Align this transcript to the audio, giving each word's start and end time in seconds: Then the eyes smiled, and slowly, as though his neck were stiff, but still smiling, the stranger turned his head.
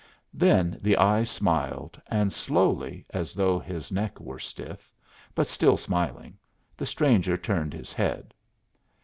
Then 0.33 0.79
the 0.81 0.97
eyes 0.97 1.29
smiled, 1.29 2.01
and 2.07 2.33
slowly, 2.33 3.05
as 3.11 3.35
though 3.35 3.59
his 3.59 3.91
neck 3.91 4.19
were 4.19 4.39
stiff, 4.39 4.89
but 5.35 5.45
still 5.45 5.77
smiling, 5.77 6.39
the 6.75 6.87
stranger 6.87 7.37
turned 7.37 7.73
his 7.75 7.93
head. 7.93 8.33